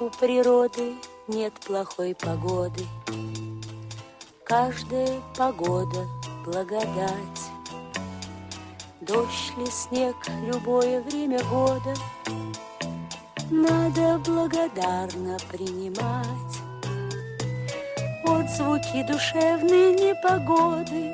[0.00, 0.94] У природы
[1.28, 2.86] нет плохой погоды.
[4.44, 6.06] Каждая погода—
[6.46, 7.42] благодать.
[9.02, 10.16] Дождь ли снег,
[10.46, 11.94] любое время года
[13.50, 16.54] Надо благодарно принимать.
[18.24, 21.12] Отзвуки душевной непогоды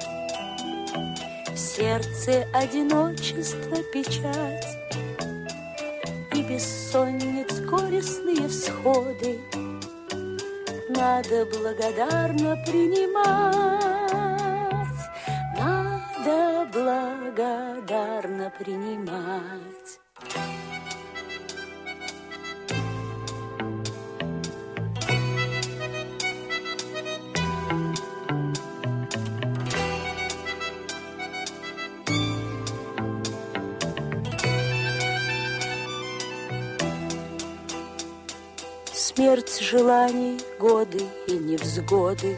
[1.52, 4.78] В сердце одиночество печать
[6.32, 7.35] и бессонниц
[7.66, 9.38] горестные всходы
[10.88, 14.16] Надо благодарно принимать,
[15.58, 19.75] Надо благодарно принимать.
[39.08, 42.36] Смерть желаний, годы и невзгоды.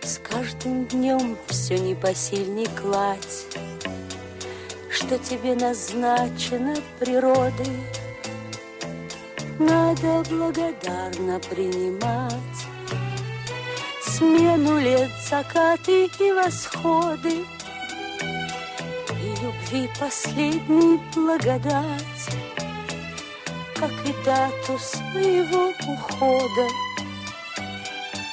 [0.00, 3.46] С каждым днем все непосильней кладь.
[4.88, 7.76] Что тебе назначено природой
[9.58, 12.60] Надо благодарно принимать.
[14.00, 17.44] Смену лет, закаты и восходы
[19.20, 22.11] И любви последней благодать
[23.82, 26.68] как и дату своего ухода.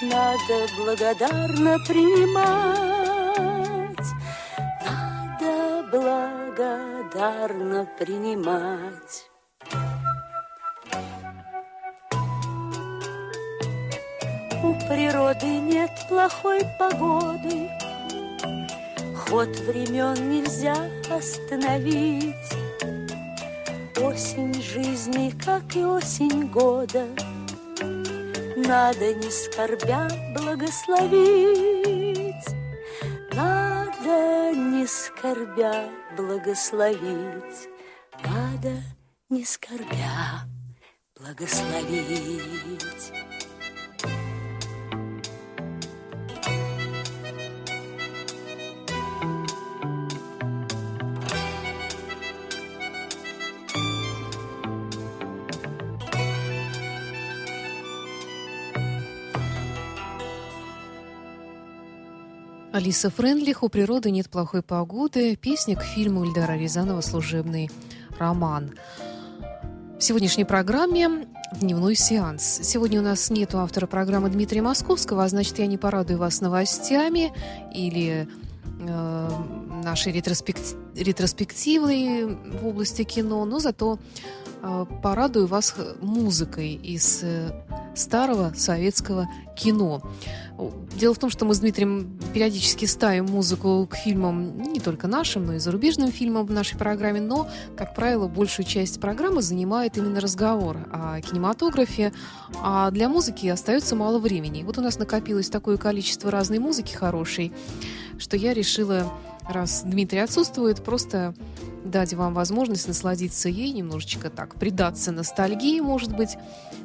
[0.04, 3.38] Надо благодарно принимать,
[4.86, 9.26] надо благодарно принимать.
[14.62, 17.72] У природы нет плохой погоды,
[19.16, 20.76] Ход времен нельзя
[21.10, 22.69] остановить.
[24.20, 27.08] Осень жизни, как и осень года,
[28.58, 32.36] Надо, не скорбя, благословить.
[33.34, 37.70] Надо, не скорбя, благословить.
[38.26, 38.84] Надо,
[39.30, 40.44] не скорбя,
[41.16, 43.14] благословить.
[62.80, 67.70] Алиса Френдлих «У природы нет плохой погоды» песня к фильму Ильдара Рязанова «Служебный
[68.18, 68.72] роман».
[70.00, 71.28] В сегодняшней программе
[71.60, 72.62] «Дневной сеанс».
[72.64, 77.34] Сегодня у нас нет автора программы Дмитрия Московского, а значит, я не порадую вас новостями
[77.76, 78.30] или
[78.80, 79.30] э,
[79.84, 80.78] нашей ретроспект...
[80.96, 84.00] ретроспективой в области кино, но зато
[84.62, 87.52] э, порадую вас музыкой из э,
[87.94, 90.02] старого советского кино.
[91.00, 95.46] Дело в том, что мы с Дмитрием периодически ставим музыку к фильмам не только нашим,
[95.46, 100.20] но и зарубежным фильмам в нашей программе, но, как правило, большую часть программы занимает именно
[100.20, 102.12] разговор о кинематографе,
[102.62, 104.64] а для музыки остается мало времени.
[104.64, 107.54] Вот у нас накопилось такое количество разной музыки хорошей,
[108.18, 109.10] что я решила,
[109.48, 111.34] раз Дмитрий отсутствует, просто
[111.86, 116.36] дать вам возможность насладиться ей, немножечко так, предаться ностальгии, может быть,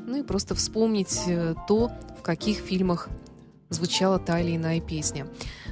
[0.06, 3.08] ну и просто вспомнить э, то, в каких фильмах
[3.70, 5.26] звучала та или иная песня.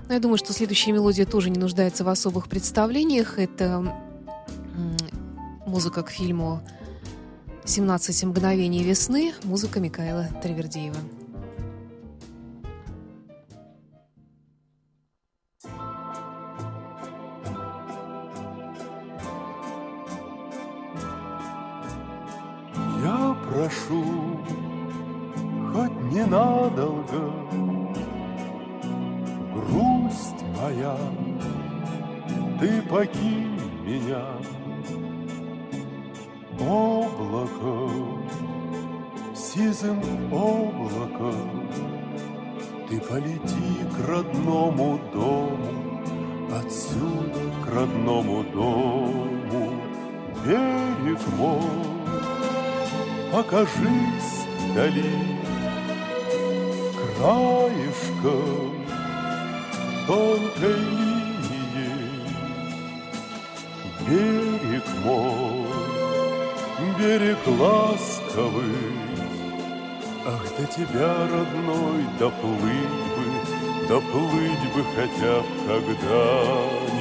[0.09, 3.39] Но я думаю, что следующая мелодия тоже не нуждается в особых представлениях.
[3.39, 3.85] Это
[5.67, 6.61] музыка к фильму
[7.65, 10.97] «17 мгновений весны», музыка Микаэла Тривердеева.
[23.03, 24.05] Я прошу
[26.13, 27.42] ненадолго
[30.63, 30.97] моя,
[32.61, 34.25] ты покинь меня.
[36.61, 37.91] Облако,
[39.35, 40.01] сизым
[40.33, 41.69] облаком
[42.89, 46.01] Ты полети к родному дому.
[46.55, 49.73] Отсюда к родному дому
[50.45, 51.63] Берег мой,
[53.33, 55.41] покажись вдали
[57.17, 58.72] краешком
[60.13, 62.03] тонкой линии
[64.07, 65.67] Берег мой,
[66.99, 68.77] берег ласковый.
[70.27, 73.27] Ах, до тебя, родной, доплыть бы,
[73.89, 76.93] доплыть бы хотя б когда-нибудь.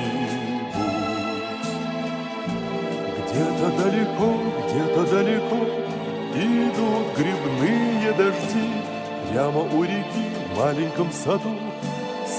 [3.17, 4.29] Где-то далеко,
[4.67, 5.59] где-то далеко
[6.33, 8.67] Идут грибные дожди
[9.29, 11.70] Прямо у реки в маленьком саду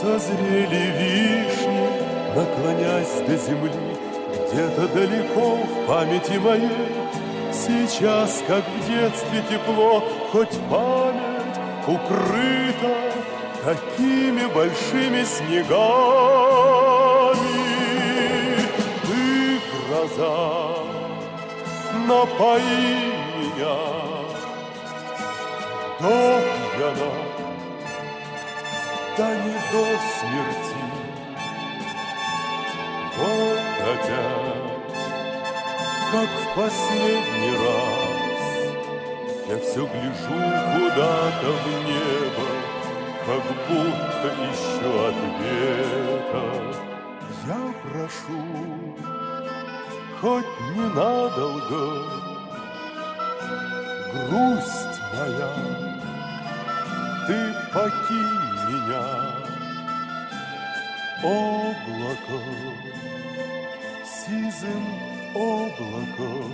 [0.02, 1.86] Созрели вишни,
[2.34, 3.96] наклонясь до земли
[4.50, 6.88] Где-то далеко в памяти моей.
[7.52, 10.02] Сейчас, как в детстве тепло,
[10.32, 13.12] хоть память укрыта
[13.64, 15.72] Такими большими снегами.
[19.02, 20.78] Ты, гроза,
[22.08, 23.76] напои меня
[26.00, 26.40] До
[26.76, 27.31] пьяна,
[29.16, 29.84] да не до
[30.18, 30.82] смерти.
[33.18, 34.72] Вот опять,
[36.12, 38.12] как в последний раз
[39.48, 40.40] Я все гляжу
[40.74, 42.46] куда-то в небо
[43.26, 46.44] Как будто ищу ответа
[47.46, 48.42] Я прошу,
[50.20, 51.84] хоть ненадолго
[54.28, 55.52] Грусть моя,
[57.26, 57.38] ты
[57.72, 59.52] покинь меня.
[61.22, 62.40] Облако,
[64.04, 64.84] сизым
[65.34, 66.52] облаком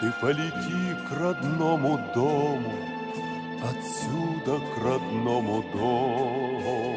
[0.00, 2.72] Ты полети к родному дому
[3.62, 6.89] Отсюда к родному дому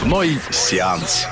[0.00, 1.26] Дневной сеанс.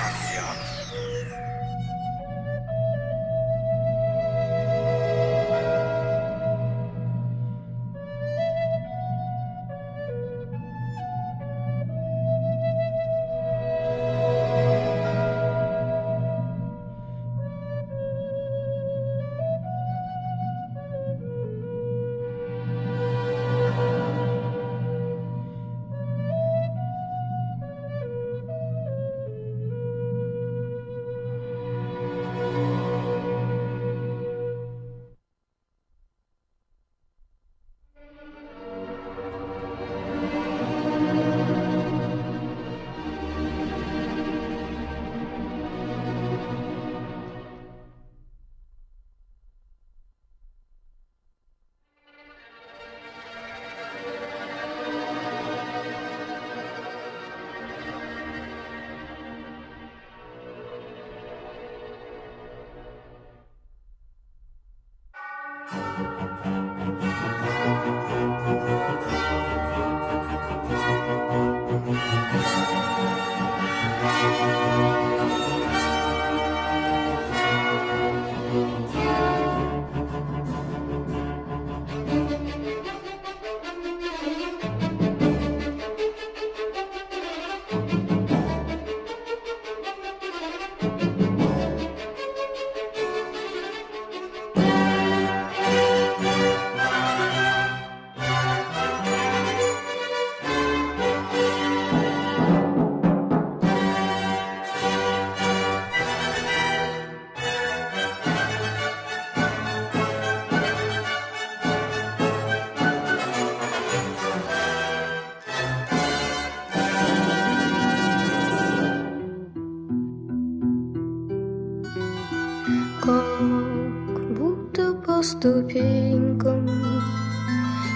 [126.18, 126.68] Ступенькам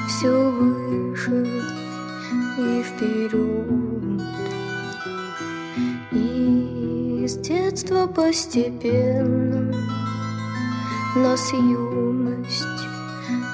[0.08, 1.46] все выше
[2.58, 4.22] и вперед.
[6.12, 9.74] И с детства постепенно
[11.16, 12.66] нас юность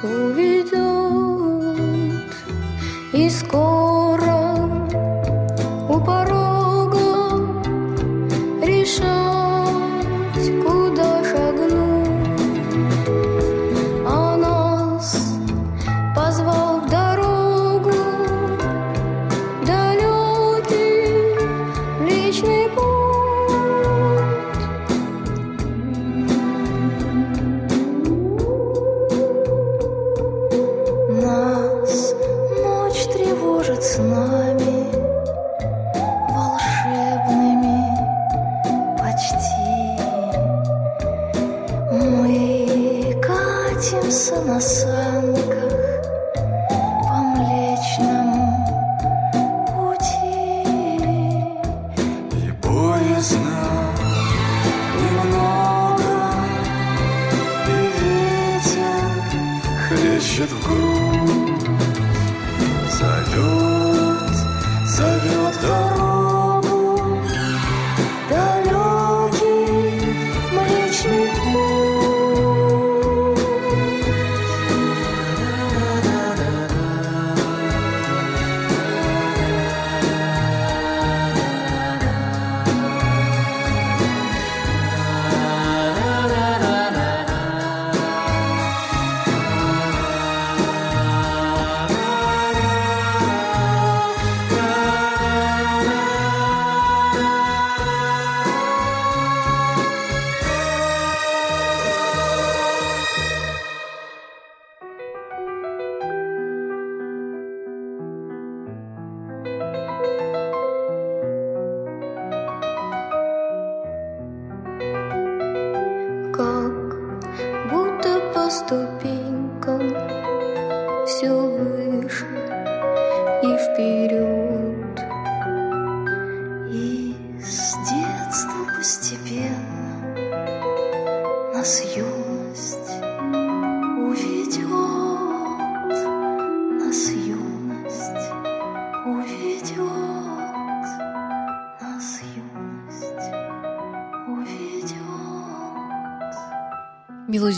[0.02, 0.78] уведет.
[3.12, 4.07] И скоро
[43.78, 44.60] катимся на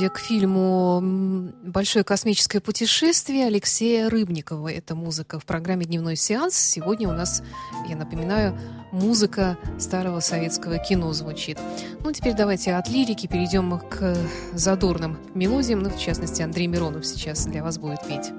[0.00, 4.73] Мелодия к фильму «Большое космическое путешествие» Алексея Рыбникова.
[4.73, 6.57] Это музыка в программе «Дневной сеанс».
[6.57, 7.42] Сегодня у нас,
[7.87, 8.59] я напоминаю,
[8.92, 11.59] музыка старого советского кино звучит.
[12.02, 14.16] Ну, теперь давайте от лирики перейдем к
[14.54, 15.80] задорным мелодиям.
[15.80, 18.30] Ну, в частности, Андрей Миронов сейчас для вас будет петь.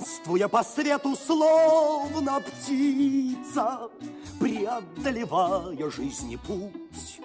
[0.00, 3.90] Странствуя по свету, словно птица,
[4.38, 7.20] Преодолевая жизни путь.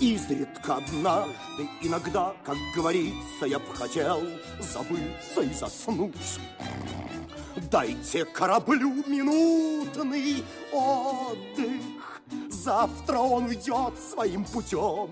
[0.00, 4.20] Изредка однажды, иногда, как говорится, Я б хотел
[4.60, 6.40] забыться и заснуть.
[7.70, 15.10] Дайте кораблю минутный отдых, Завтра он уйдет своим путем.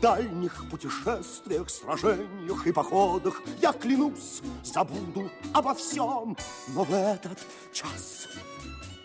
[0.00, 6.36] Дальних путешествиях, сражениях и походах Я клянусь, забуду обо всем,
[6.68, 7.38] но в этот
[7.72, 8.28] час,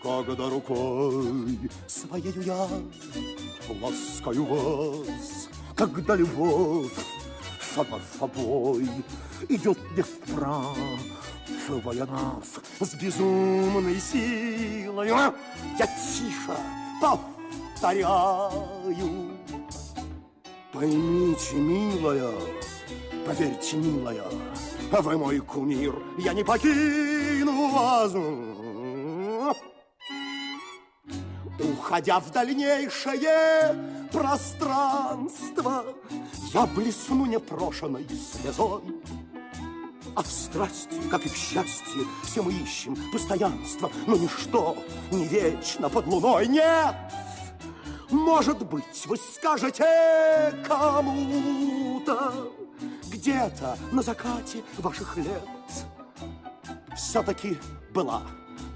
[0.00, 1.58] когда рукой
[1.88, 2.68] своею я
[3.80, 6.92] ласкаю вас, когда любовь
[7.74, 8.88] сама собой
[9.48, 15.34] идет не спрашивая нас с безумной силой, я
[15.78, 16.56] тихо
[17.00, 19.34] повторяю.
[20.74, 22.34] Поймите, милая,
[23.24, 24.24] поверьте, милая,
[24.90, 28.12] вы мой кумир, я не покину вас.
[31.60, 35.84] Уходя в дальнейшее пространство,
[36.52, 38.82] я блесну непрошенной слезой.
[40.16, 44.76] А в страсти, как и в счастье, все мы ищем постоянство, но ничто
[45.12, 46.96] не вечно под луной, нет!
[48.14, 49.84] Может быть, вы скажете
[50.64, 52.52] кому-то
[53.10, 55.48] где-то на закате ваших лет.
[56.96, 57.58] Все-таки
[57.92, 58.22] была,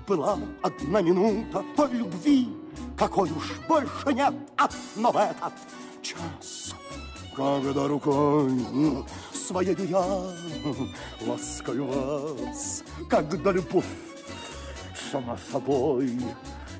[0.08, 2.48] была одна минута той любви,
[2.96, 5.52] какой уж больше нет, а, но в этот
[6.02, 6.74] час,
[7.36, 8.50] когда рукой
[9.32, 10.04] своей я
[11.24, 13.86] ласкаю вас, когда любовь
[15.12, 16.10] сама собой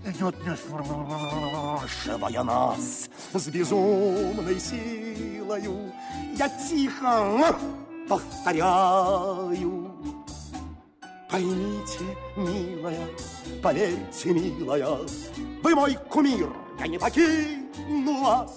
[0.07, 5.93] идет не спрашивая нас с безумной силою.
[6.37, 7.57] Я тихо
[8.09, 9.95] повторяю.
[11.31, 13.07] Поймите, милая,
[13.63, 14.99] поверьте, милая,
[15.63, 16.51] вы мой кумир,
[16.81, 18.51] я не покину ну вас.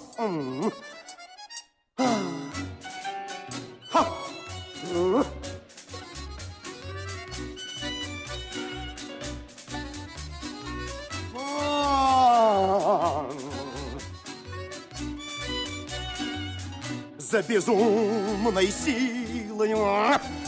[17.48, 19.70] Безумной силой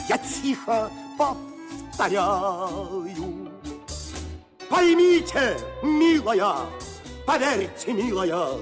[0.09, 3.51] я тихо повторяю.
[4.69, 6.55] Поймите, милая,
[7.25, 8.57] поверьте, милая,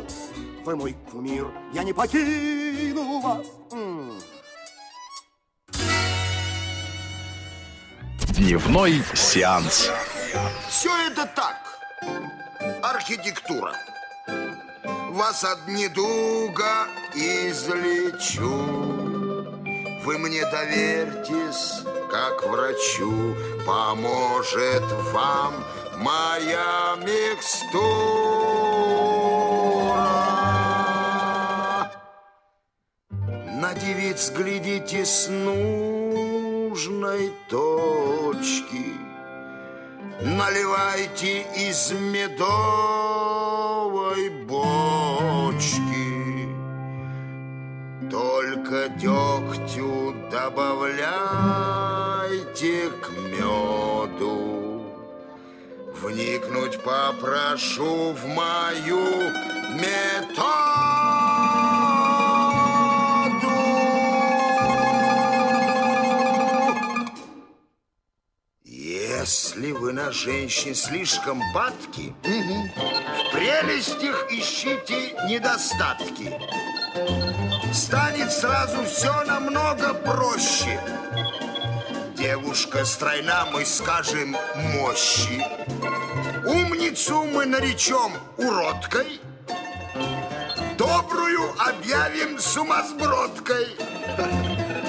[0.65, 3.47] вы мой кумир, я не покину вас.
[8.35, 9.89] Дневной сеанс.
[10.69, 11.79] Все это так.
[12.81, 13.75] Архитектура.
[15.11, 18.47] Вас от недуга излечу.
[20.05, 23.35] Вы мне доверьтесь, как врачу,
[23.67, 25.53] поможет вам
[25.97, 27.81] моя микстура.
[33.59, 39.10] На девиц глядите с нужной точки.
[40.23, 42.29] Наливайте из медовой
[44.45, 45.81] бочки.
[48.11, 51.11] Только дегтю добавляйте
[53.01, 54.83] к меду.
[55.99, 58.99] Вникнуть попрошу в мою
[59.73, 60.10] методу.
[70.11, 76.33] Женщин слишком падки, в прелестях ищите недостатки.
[77.73, 80.77] Станет сразу все намного проще.
[82.17, 84.35] Девушка стройна, мы скажем,
[84.73, 85.45] мощи.
[86.45, 89.21] Умницу мы наречем уродкой.
[90.77, 93.67] Добрую объявим сумасбродкой.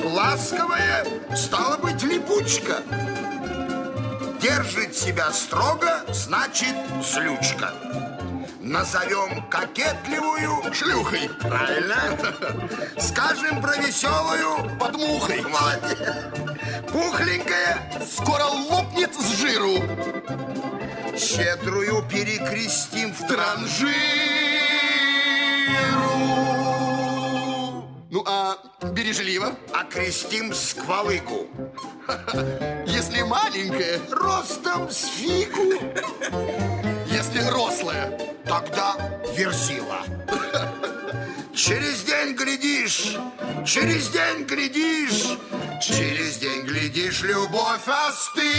[0.02, 2.82] Ласковая стала быть липучка.
[4.42, 7.72] Держит себя строго, значит злючка.
[8.60, 11.30] Назовем кокетливую шлюхой.
[11.40, 12.18] Правильно?
[12.98, 15.42] Скажем про веселую под мухой.
[15.42, 15.96] Молодец.
[16.90, 19.76] Пухленькая скоро лопнет с жиру.
[21.16, 24.21] Щедрую перекрестим в транжиру.
[28.82, 29.54] Бережливо?
[29.72, 31.46] Окрестим сквалыгу.
[32.86, 35.80] Если маленькая, Ростом с фигу.
[37.06, 38.18] если рослая.
[38.44, 38.96] Тогда
[39.36, 40.00] верзила.
[41.54, 43.16] Через день глядишь,
[43.66, 45.38] через день глядишь,
[45.82, 48.52] через день глядишь, любовь остыла.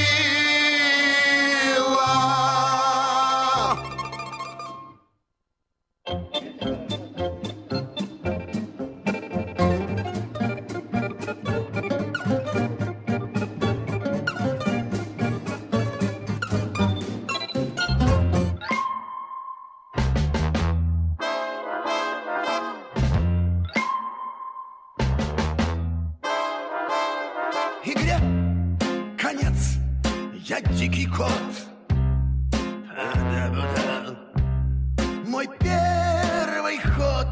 [35.28, 37.28] Мой первый ход,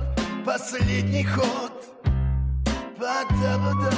[0.45, 1.71] последний ход.
[2.99, 3.91] Ба-да-ба-да.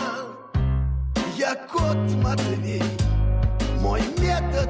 [1.38, 2.84] Я кот Матвей,
[3.82, 4.70] мой метод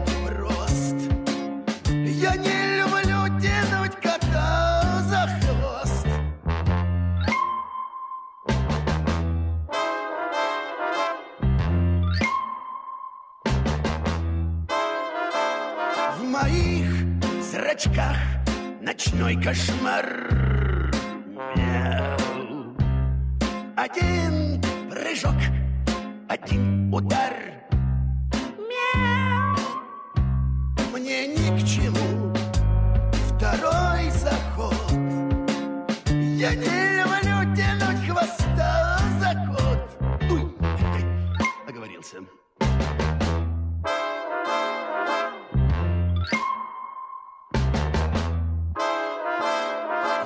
[19.54, 20.43] Kashmir.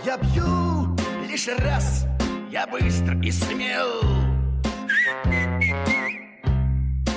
[0.08, 0.96] Я бью
[1.30, 2.06] лишь раз,
[2.50, 4.02] я быстр и смел.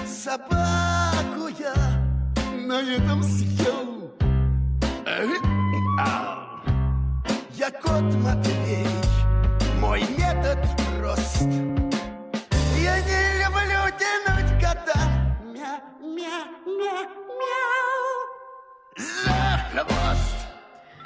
[0.05, 1.73] Собаку я
[2.67, 4.13] на этом съел.
[7.55, 8.89] Я кот Матвей,
[9.79, 10.59] мой метод
[10.99, 11.43] прост.
[12.77, 15.01] Я не люблю тянуть кота.
[15.45, 17.07] Мя, мя, мя,
[17.39, 18.11] мяу.
[18.97, 20.40] За хвост.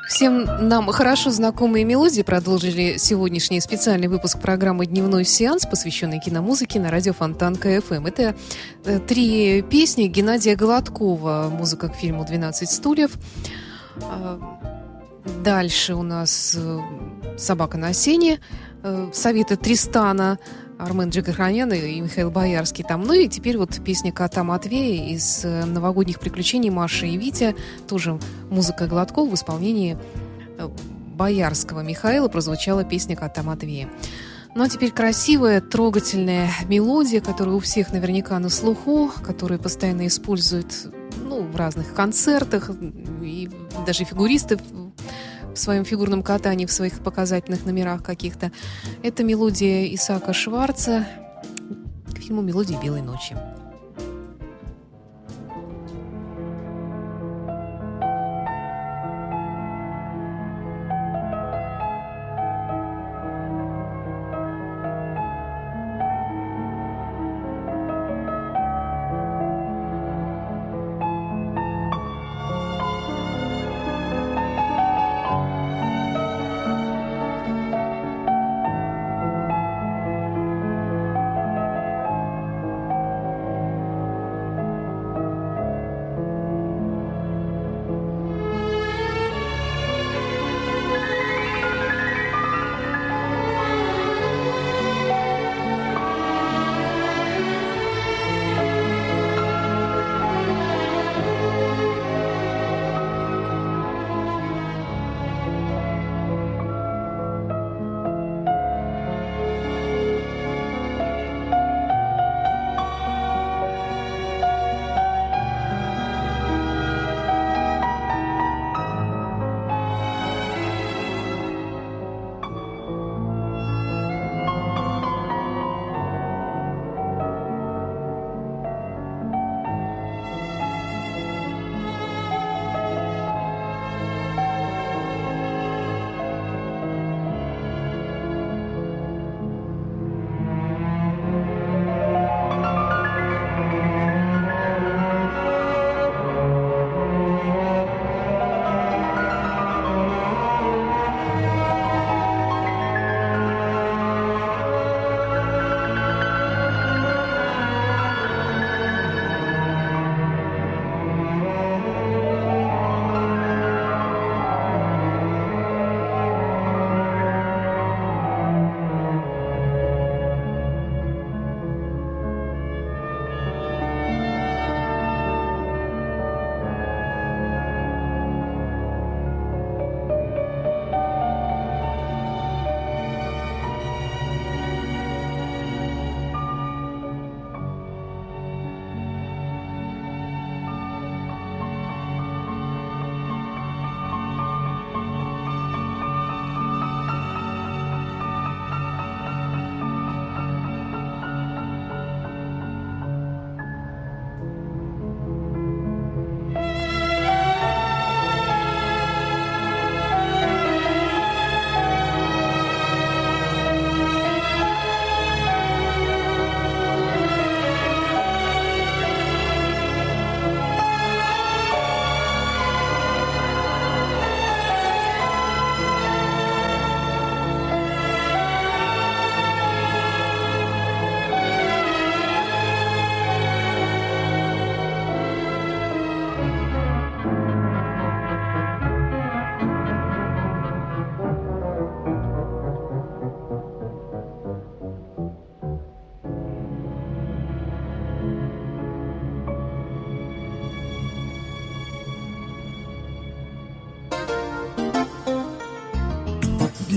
[0.09, 6.91] Всем нам хорошо знакомые мелодии продолжили сегодняшний специальный выпуск программы «Дневной сеанс», посвященный киномузыке на
[6.91, 8.07] радио Фонтанка FM.
[8.07, 8.37] Это
[8.85, 13.13] э, три песни Геннадия Гладкова, музыка к фильму «12 стульев».
[14.03, 14.61] А,
[15.43, 16.81] дальше у нас э,
[17.39, 18.41] «Собака на сене»,
[18.83, 20.39] э, советы Тристана,
[20.85, 23.05] Армен Джигарханян и Михаил Боярский там.
[23.05, 27.57] Ну и теперь вот песня «Кота Матвея» из э, «Новогодних приключений Маши и Вити».
[27.89, 28.19] Тоже
[28.51, 29.97] музыка Гладков в исполнении
[30.59, 30.69] э,
[31.15, 33.89] Боярского Михаила прозвучала песня «Кота Матвея».
[34.55, 40.67] Ну а теперь красивая, трогательная мелодия, которая у всех наверняка на слуху, которую постоянно используют
[41.17, 42.71] ну, в разных концертах,
[43.23, 43.51] и
[43.87, 44.59] даже фигуристы
[45.55, 48.53] в своем фигурном катании, в своих показательных номерах каких-то.
[49.03, 51.07] Это мелодия Исаака Шварца
[52.13, 53.37] к фильму «Мелодия белой ночи».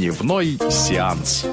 [0.08, 1.46] Дневной сеанс.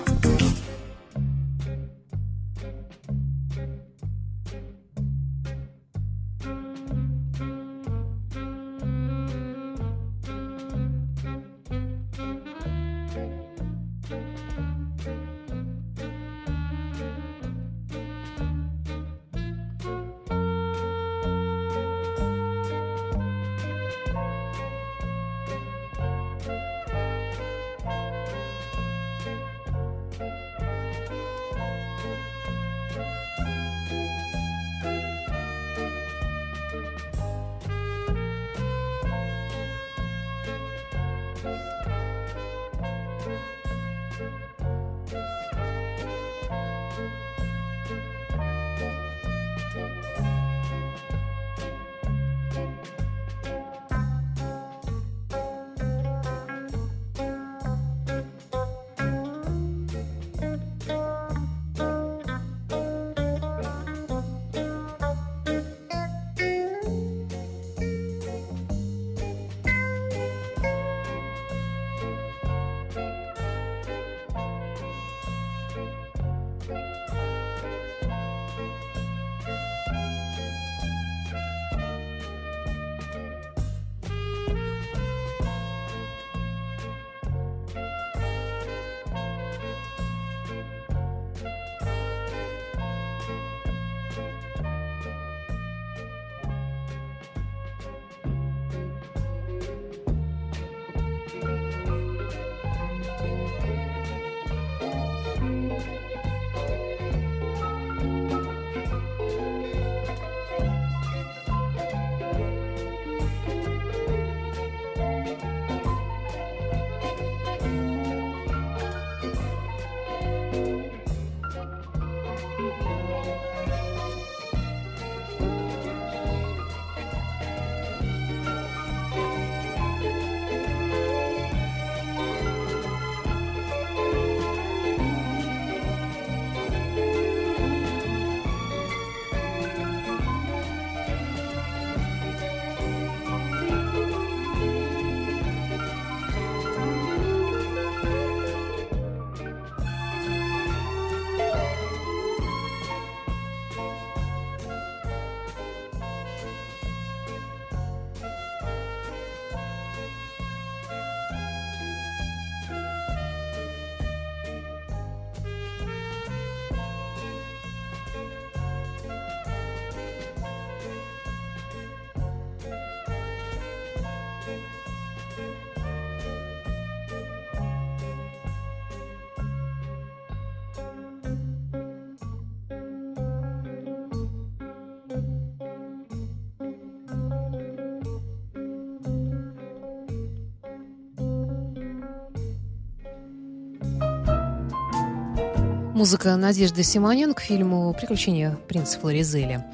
[196.05, 199.67] Музыка Надежды Симонен к фильму «Приключения принца Флоризеля».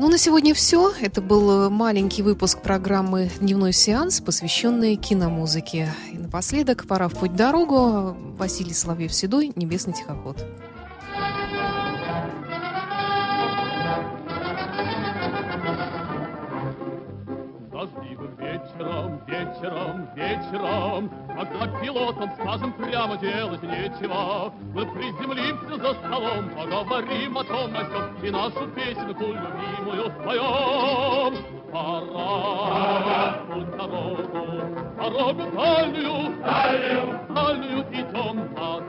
[0.00, 0.92] Ну, на сегодня все.
[1.00, 5.94] Это был маленький выпуск программы «Дневной сеанс», посвященный киномузыке.
[6.12, 8.16] И напоследок пора в путь дорогу.
[8.36, 10.44] Василий Соловьев-Седой, «Небесный тихоход».
[21.88, 28.22] Когда пилотам, скажем, прямо делать нечего, мы приземлимся за столом, поговорим о том, о сём,
[28.22, 31.36] и нашу песенку любимую споем.
[31.72, 34.22] Пора, путь дорогу,
[34.96, 38.84] дорогу дальнюю, дальнюю, дальнюю идем над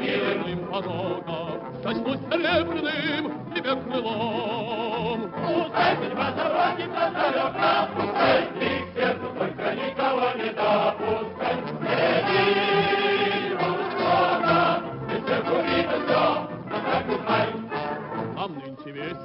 [0.00, 1.82] мирным порогом.
[1.82, 5.32] Качнусь серебряным тебе крылом.
[5.32, 8.91] Пускай судьба дороги далека, пускай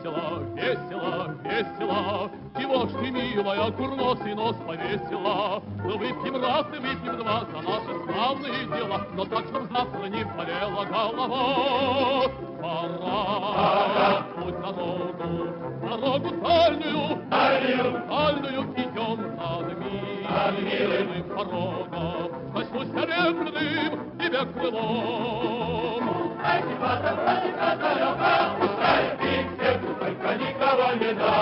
[0.04, 5.62] весело, весело, весело, Чего ж ты, милая, курносый нос повесила?
[5.84, 10.24] Ну, выпьем раз и выпьем два за наши славные дела, Но так, чтоб завтра не
[10.24, 12.30] болела голова.
[12.62, 15.48] Пора, путь дорогу,
[15.82, 22.52] дорогу дальнюю, дальнюю, дальнюю идем над милым порогом.
[22.54, 26.28] Коснусь серебряным тебе крылом.
[26.38, 29.77] Тебя дорога далека, пускай ты к сердцу только
[30.34, 31.37] никого не допускай.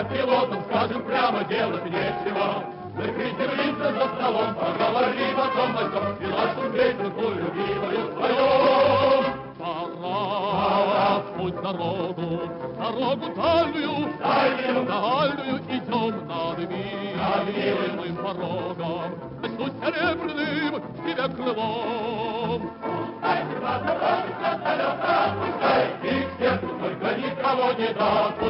[0.00, 2.64] Когда пилотам скажем прямо делать нечего,
[2.96, 9.24] Мы приземлимся за столом, поговорим о том, о сём, И нашу песенку любимую споем.
[9.58, 12.40] Пора в путь дорогу,
[12.78, 16.58] дорогу дальнюю, дальнюю, дальнюю идем над
[17.50, 19.08] милым порогом.
[19.42, 22.70] Коснусь серебряным тебе крылом.
[22.80, 28.49] Пускай тебя дорога далека, пускай и к сердцу только никого не допускай.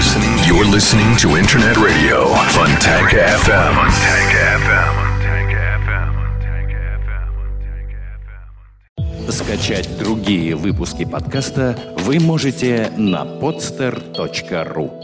[0.00, 0.34] Listening.
[0.48, 2.18] You're listening to Internet Radio.
[2.56, 3.76] Fontanka FM.
[9.28, 14.99] Скачать другие выпуски подкаста вы можете на podster.ru